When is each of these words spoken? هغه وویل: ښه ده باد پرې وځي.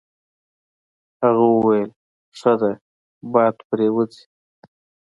هغه 1.23 1.45
وویل: 1.55 1.89
ښه 2.39 2.53
ده 2.59 2.71
باد 3.33 3.55
پرې 3.69 3.87
وځي. 3.95 4.23